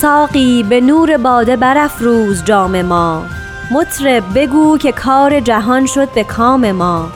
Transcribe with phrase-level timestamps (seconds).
[0.00, 3.24] ساقی به نور باده برافروز جام ما.
[3.70, 7.08] مطرب بگو که کار جهان شد به کام ما.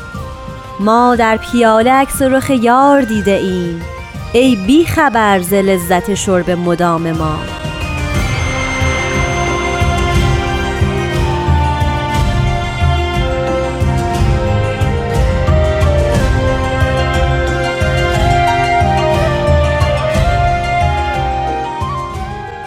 [0.81, 3.83] ما در پیاله عکس رخ یار دیده ایم.
[4.33, 7.62] ای بی خبر ز لذت شرب مدام ما.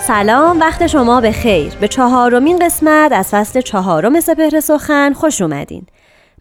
[0.07, 1.73] سلام وقت شما به خیر.
[1.81, 5.85] به چهارمین قسمت از فصل چهارم سپهر سخن خوش اومدین.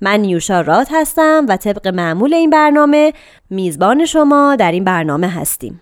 [0.01, 3.13] من نیوشا رات هستم و طبق معمول این برنامه
[3.51, 5.81] میزبان شما در این برنامه هستیم.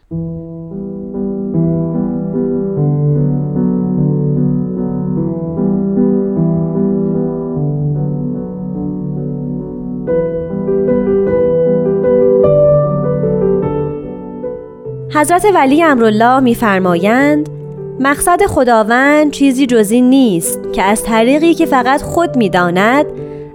[15.15, 17.62] حضرت ولی امرالله میفرمایند
[18.01, 23.07] مقصد خداوند چیزی جزی نیست که از طریقی که فقط خود می‌داند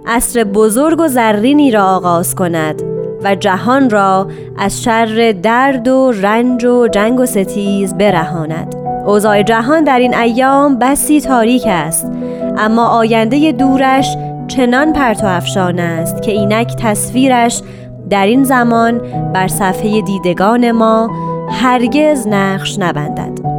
[0.06, 2.82] عصر بزرگ و زرینی را آغاز کند
[3.24, 8.74] و جهان را از شر درد و رنج و جنگ و ستیز برهاند.
[9.06, 12.12] اوضاع جهان در این ایام بسی تاریک است
[12.58, 14.16] اما آینده دورش
[14.48, 17.62] چنان پرتو افشان است که اینک تصویرش
[18.10, 19.00] در این زمان
[19.34, 21.10] بر صفحه دیدگان ما
[21.50, 23.57] هرگز نقش نبندد.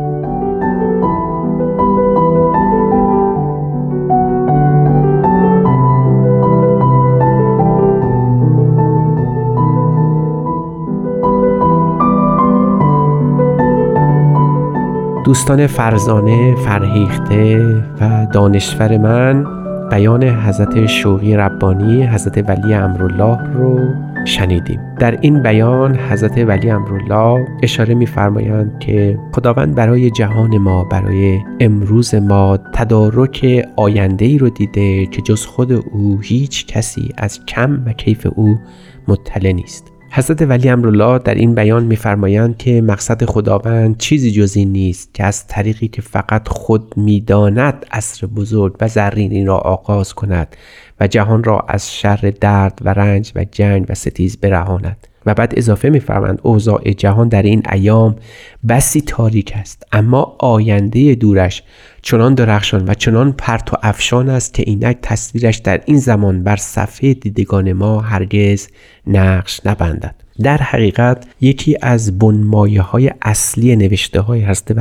[15.30, 17.58] دوستان فرزانه فرهیخته
[18.02, 19.46] و دانشور من
[19.90, 23.80] بیان حضرت شوقی ربانی حضرت ولی امرالله رو
[24.26, 24.80] شنیدیم.
[25.00, 32.16] در این بیان حضرت ولی امرالله اشاره میفرمایند که خداوند برای جهان ما برای امروز
[32.16, 37.94] ما تدارک آینده ای رو دیده که جز خود او هیچ کسی از کم و
[37.94, 38.60] کیف او
[39.08, 39.99] مطلع نیست.
[40.12, 45.24] حضرت ولی امرالله در این بیان میفرمایند که مقصد خداوند چیزی جز این نیست که
[45.24, 50.56] از طریقی که فقط خود می‌داند عصر بزرگ و زرینی را آغاز کند
[51.00, 55.08] و جهان را از شر درد و رنج و جنگ و ستیز برهاند.
[55.30, 58.16] و بعد اضافه میفرمایند اوضاع جهان در این ایام
[58.70, 61.64] بسی تاریک است اما آینده دورش
[62.02, 66.56] چنان درخشان و چنان پرت و افشان است که اینک تصویرش در این زمان بر
[66.56, 68.68] صفحه دیدگان ما هرگز
[69.08, 70.16] نقش نبندد.
[70.42, 74.72] در حقیقت یکی از بنمایه های اصلی نوشته های حضرت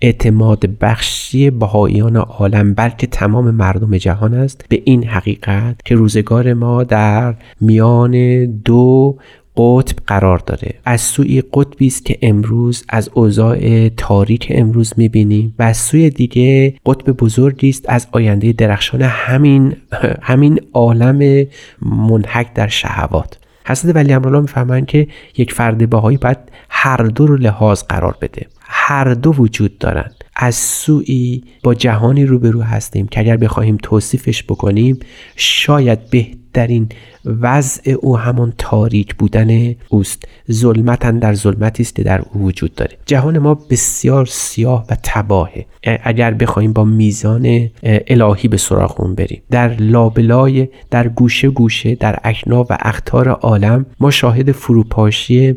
[0.00, 4.64] اعتماد بخشی بهاییان عالم بلکه تمام مردم جهان است.
[4.68, 9.16] به این حقیقت که روزگار ما در میان دو
[9.56, 10.74] قطب قرار داره.
[10.84, 16.74] از سوی قطبی است که امروز از اوضاع تاریک امروز می‌بینیم و از سوی دیگه
[16.86, 17.84] قطب بزرگی است.
[17.88, 19.76] از آینده درخشان همین
[20.22, 21.46] همین عالم
[21.82, 23.38] منحک در شهوات.
[23.66, 26.38] حضرت ولی امرالله می‌فهمند که یک فرد بهایی باید
[26.68, 28.46] هر دو رو لحاظ قرار بده.
[28.70, 30.14] هر دو وجود دارند.
[30.36, 34.98] از سوی با جهانی روبرو هستیم که اگر بخواهیم توصیفش بکنیم
[35.36, 36.88] شاید بهترین
[37.24, 40.28] وضع او همان تاریک بودن اوست.
[40.52, 42.98] ظلمتا در ظلمتی است که در او وجود داره.
[43.06, 45.66] جهان ما بسیار سیاه و تباهه.
[45.84, 49.42] اگر بخوایم با میزان الهی به سراغ اون بریم.
[49.50, 55.56] در لابلای در گوشه گوشه در اکنا و اختار عالم ما شاهد فروپاشی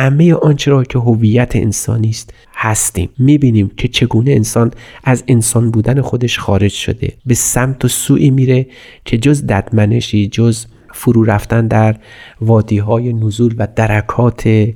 [0.00, 3.08] همه آنچه را که هویت انسانی است هستیم.
[3.18, 4.70] می‌بینیم که چگونه انسان
[5.04, 7.12] از انسان بودن خودش خارج شده.
[7.26, 8.66] به سمت و سوی میره
[9.04, 11.96] که جز ددمنشی جز فرو رفتن در
[12.40, 14.68] وادی های نزول و درکات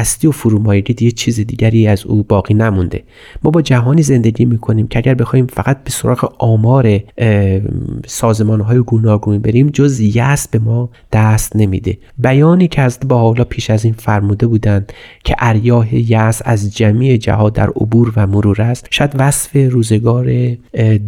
[0.00, 3.02] هستی و فرومایگی دیگه چیز دیگری از او باقی نمونده.
[3.42, 7.00] ما با جهانی زندگی می‌کنیم که اگر بخوایم فقط به سراغ آمار
[8.06, 11.98] سازمان های گوناگون بریم جز یأس به ما دست نمیده.
[12.18, 14.92] بیانی که از با حالا پیش از این فرموده بودند
[15.24, 20.56] که ریاح یأس از جمیع جهات در عبور و مرور است شاید وصف روزگار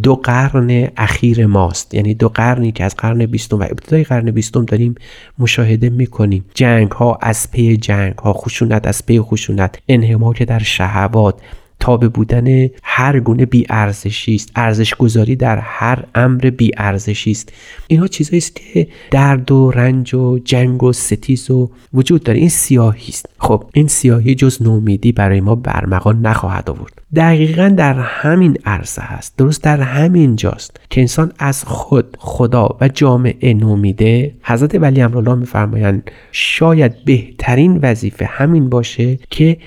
[0.03, 1.93] دو قرن اخیر ماست.
[1.93, 4.95] یعنی دو قرنی که از قرن بیستم و ابتدای قرن بیستم داریم
[5.39, 6.45] مشاهده می‌کنیم.
[6.53, 11.35] جنگ ها از پی جنگ ها خشونت از پی خشونت انحماک در شهوات.
[11.79, 14.51] تابه بودن هر گونه بی ارزشی است.
[14.55, 17.53] ارزش گذاری در هر امر بی ارزشی است.
[17.87, 22.39] اینها چیزایی است که درد و رنج و جنگ و ستیز و وجود داره.
[22.39, 23.29] این سیاهی است.
[23.37, 27.02] خب این سیاهی جز نومیدی برای ما به ارمغان نخواهد آورد.
[27.15, 29.37] دقیقا در همین عرصه هست.
[29.37, 35.35] درست در همین جاست که انسان از خود خدا و جامعه نومیده حضرت ولی امرالله
[35.35, 39.57] میفرمایند شاید بهترین وظیفه همین باشه که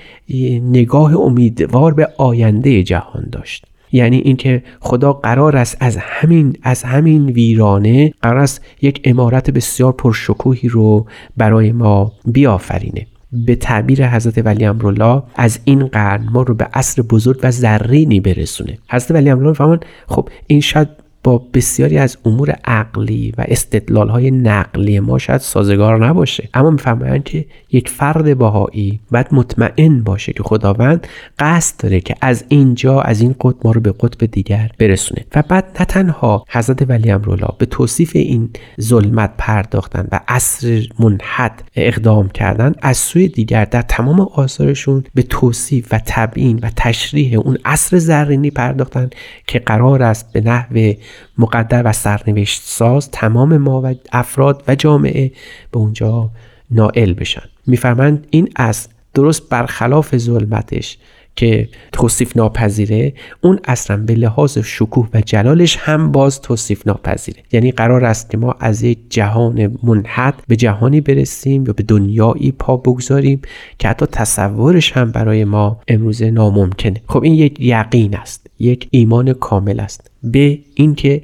[0.63, 3.65] نگاه امیدوار به آینده جهان داشت.
[3.91, 9.91] یعنی اینکه خدا قرار است از همین از همین ویرانه قرار است یک امارت بسیار
[9.91, 11.05] پرشکوهی رو
[11.37, 13.07] برای ما بیافرینه.
[13.31, 18.19] به تعبیر حضرت ولی امرالله از این قرن ما رو به عصر بزرگ و زرینی
[18.19, 18.77] برسونه.
[18.89, 20.89] حضرت ولی امرالله فرمان خب این شاید
[21.27, 26.49] با بسیاری از امور عقلی و استدلال های نقلی ما شاید سازگار نباشه.
[26.53, 31.07] اما میفرمایند که یک فرد باهایی باید مطمئن باشه که خداوند
[31.39, 35.25] قصد داره که از اینجا از این قطب ما رو به قطب دیگر برسونه.
[35.35, 38.49] و بعد نه تنها حضرت ولی امرالله به توصیف این
[38.81, 45.87] ظلمت پرداختن و عصر منحد اقدام کردن از سوی دیگر در تمام آثارشون به توصیف
[45.91, 49.09] و تبیین و تشریح اون عصر زرینی پرداختن
[49.47, 50.93] که قرار است به نحو
[51.37, 55.31] مقدر و سرنوشت ساز تمام ما و افراد و جامعه
[55.71, 56.29] به اونجا
[56.71, 57.43] نائل بشن.
[57.67, 60.97] میفرمند این از درست برخلاف ظلمتش
[61.37, 67.43] که توصیف ناپذیره اون اصلا به لحاظ شکوه و جلالش هم باز توصیف ناپذیره.
[67.51, 72.51] یعنی قرار است که ما از یک جهان منحد به جهانی برسیم یا به دنیایی
[72.51, 73.41] پا بگذاریم
[73.79, 77.01] که حتی تصورش هم برای ما امروزه ناممکنه.
[77.07, 80.11] خب این یک یقین است یک ایمان کامل است.
[80.23, 81.21] به اینکه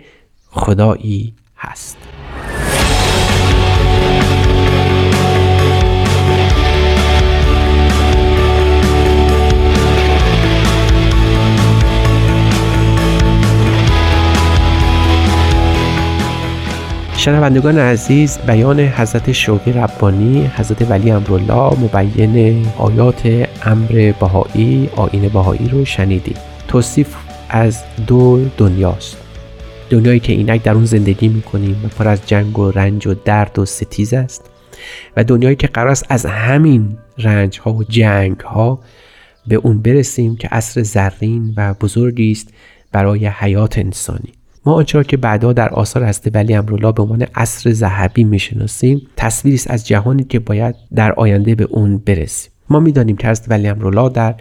[0.49, 1.97] خدایی هست.
[17.23, 25.67] شنوندگان عزیز بیان حضرت شوقی ربانی حضرت ولی امرالله مبین آیات امر بهایی آین بهایی
[25.67, 26.37] رو شنیدید
[26.67, 27.15] توصیف
[27.53, 29.17] از دو دنیاست.
[29.89, 33.59] دنیایی که اینک در اون زندگی می‌کنیم و پر از جنگ و رنج و درد
[33.59, 34.49] و ستیز است
[35.17, 38.79] و دنیایی که قرار است از همین رنج ها و جنگ ها
[39.47, 42.53] به اون برسیم که عصر زرین و بزرگی است
[42.91, 44.33] برای حیات انسانی.
[44.65, 49.55] ما آنچه که بعدا در آثار هسته ولی امرولا به عنوان عصر ذهبی می‌شناسیم تصویری
[49.55, 52.51] است از جهانی که باید در آینده به اون برسیم.
[52.69, 54.35] ما می‌دانیم که حضرت ولی امرولا در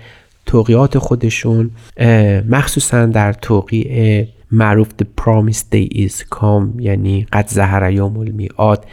[0.47, 1.71] توقیات خودشون
[2.49, 8.87] مخصوصا در توقیع معروف The Promised Day is Come یعنی قد زهر یوم المیعاد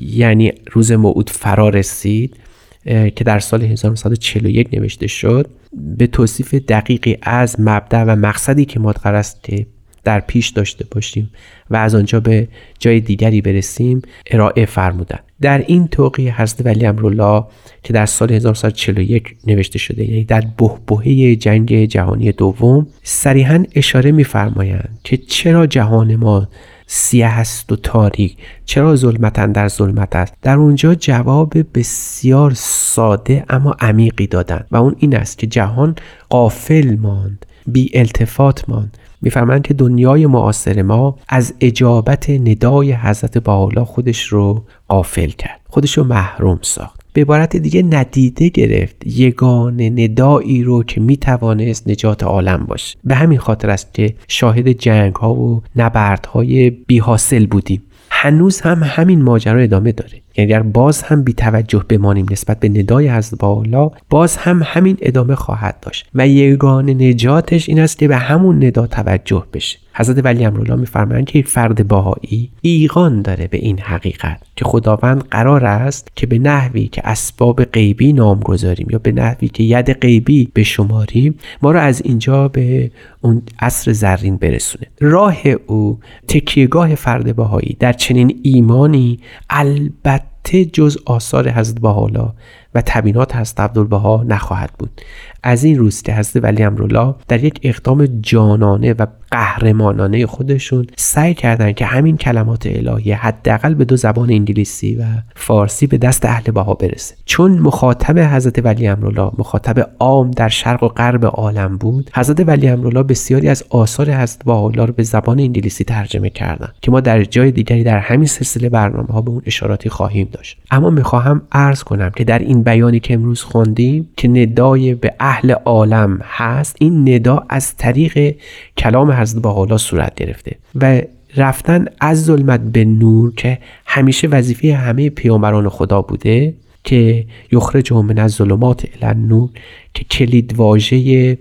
[0.00, 2.36] یعنی روز موعود فرا رسید
[2.84, 5.50] که در سال 1941 نوشته شد.
[5.72, 9.66] به توصیف دقیقی از مبدع و مقصدی که ما قرار است که
[10.04, 11.30] در پیش داشته باشیم
[11.70, 12.48] و از آنجا به
[12.78, 15.18] جای دیگری برسیم ارائه فرمودن.
[15.40, 17.44] در این توقیه حضرت ولی امرالله
[17.82, 24.98] که در سال 1941 نوشته شده یعنی در بهبهه جنگ جهانی دوم صریحا اشاره میفرمایند
[25.04, 26.48] که چرا جهان ما
[26.86, 33.76] سیاه است و تاریک چرا ظلمتن در ظلمت است؟ در اونجا جواب بسیار ساده اما
[33.80, 35.94] عمیقی دادن و اون این است که جهان
[36.28, 38.98] قافل ماند بی التفات ماند.
[39.24, 45.60] میفرمایند که دنیای معاصر ما از اجابت ندای حضرت بالا خودش رو قافل کرد.
[45.68, 47.00] خودش رو محروم ساخت.
[47.12, 52.98] به عبارت دیگه ندیده گرفت یگان ندایی رو که می‌توانست نجات عالم باشه.
[53.04, 57.82] به همین خاطر است که شاهد جنگ ها و نبرد های بی حاصل بودیم.
[58.24, 60.12] هنوز هم همین ماجرا ادامه داره.
[60.36, 64.96] یعنی اگر باز هم بی توجه بمانیم نسبت به ندای حضرت بالا باز هم همین
[65.00, 66.06] ادامه خواهد داشت.
[66.14, 69.78] و یگان نجاتش این است که به همون ندا توجه بشه.
[69.96, 75.64] حضرت ولی امرالله میفرمایند که فرد باهایی ایقان داره به این حقیقت که خداوند قرار
[75.64, 80.48] است که به نحوی که اسباب غیبی نام گذاریم یا به نحوی که ید غیبی
[80.54, 84.86] بشماریم ما رو از اینجا به اون عصر زرین برسونه.
[85.00, 85.36] راه
[85.66, 85.98] او
[86.28, 89.18] تکیهگاه فرد باهایی در چنین ایمانی
[89.50, 92.32] البته جز آثار حضرت بحالا
[92.74, 95.00] و تبینات حضرت عبدالبها نخواهد بود.
[95.42, 101.34] از این روز که حضرت ولی امرالله در یک اقدام جانانه و قهرمانانه خودشون سعی
[101.34, 105.04] کردن که همین کلمات الهی حداقل به دو زبان انگلیسی و
[105.36, 107.14] فارسی به دست اهل بها برسه.
[107.24, 112.68] چون مخاطب حضرت ولی امرالله مخاطب عام در شرق و غرب عالم بود حضرت ولی
[112.68, 117.24] امرالله بسیاری از آثار حضرت بهاءالله رو به زبان انگلیسی ترجمه کردن که ما در
[117.24, 120.58] جای دیگری در همین سلسله برنامه ها به اون اشاراتی خواهیم داشت.
[120.70, 125.50] اما می‌خواهم عرض کنم که در این بیانی که امروز خوندیم که ندای به اهل
[125.50, 126.76] عالم هست.
[126.80, 128.36] این ندا از طریق
[128.76, 131.02] کلام حضرت با صورت گرفته و
[131.36, 136.54] رفتن از ظلمت به نور که همیشه وظیفه همه پیامبران خدا بوده
[136.84, 139.50] که یخرجهم من از ظلمات الی نور
[139.94, 141.38] که کلید واژه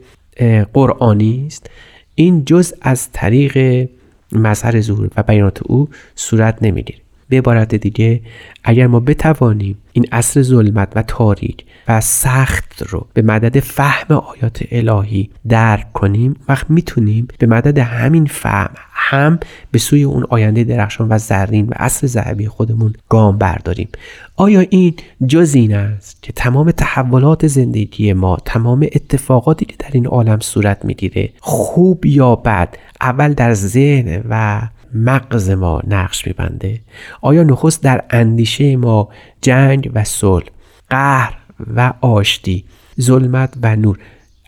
[0.74, 1.70] قرآنی است.
[2.15, 3.88] این جز از طریق
[4.32, 7.03] مظهر ظهور و بیانات او صورت نمی‌گیره.
[7.30, 8.22] به عبارت دیگه.
[8.63, 14.63] اگر ما بتوانیم این عصر ظلمت و تاریک و سخت رو به مدد فهم آیات
[14.72, 19.39] الهی درک کنیم وقت می‌تونیم به مدد همین فهم هم
[19.72, 23.88] به سوی اون آینده درخشان و زرین و عصر ذهبی خودمون گام برداریم.
[24.36, 24.94] آیا این
[25.27, 30.86] جز این است که تمام تحولات زندگی ما تمام اتفاقاتی که در این عالم صورت
[30.86, 34.62] می‌گیره خوب یا بد اول در ذهن و
[34.94, 36.80] مغز ما نقش میبنده.
[37.22, 39.10] آیا نخست در اندیشه ما
[39.42, 40.46] جنگ و صلح
[40.90, 41.38] قهر
[41.76, 42.66] و آشتی
[43.02, 44.00] ظلمت و نور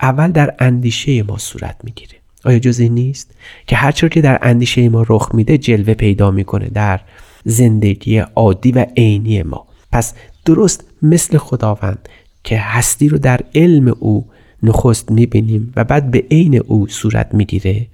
[0.02, 3.32] اول در اندیشه ما صورت می‌گیره؟ آیا جز این نیست
[3.68, 7.00] که هرچطور که در اندیشه ما رخ میده جلوه پیدا می‌کنه در
[7.46, 10.14] زندگی عادی و عینی ما؟ پس
[10.46, 12.10] درست مثل خداوند
[12.44, 14.25] که هستی رو در علم او
[14.64, 17.88] نخست می‌بینیم و بعد به عین او صورت می‌گیره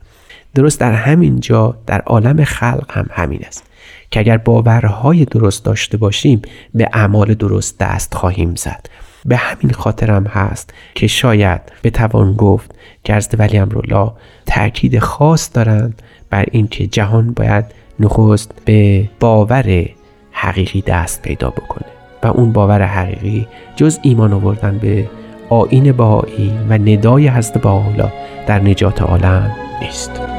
[0.56, 3.64] درست در همین جا در عالم خلق هم همین است
[4.12, 6.42] که اگر باورهای درست داشته باشیم
[6.74, 8.86] به اعمال درست دست خواهیم زد.
[9.26, 14.12] به همین خاطرم هست که شاید بتوان گفت که از ولی امرالله
[14.46, 17.66] تاکید خاص دارند بر اینکه جهان باید
[18.00, 19.86] نخست به باور
[20.32, 21.88] حقیقی دست پیدا بکنه
[22.24, 25.10] و اون باور حقیقی جز ایمان آوردن به
[25.50, 28.14] آین بهایی و ندای حضرت بهاءالله
[28.48, 30.31] در نجات عالم نیست.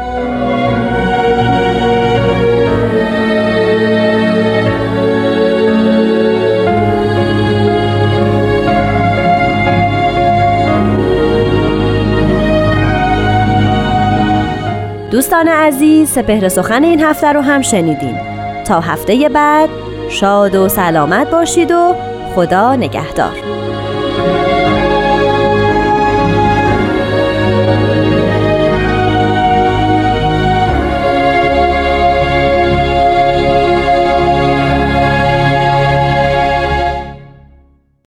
[15.13, 18.19] دوستان عزیز سپهر سخن این هفته رو هم شنیدین.
[18.65, 19.69] تا هفته بعد
[20.09, 21.95] شاد و سلامت باشید و
[22.35, 23.62] خدا نگهدار.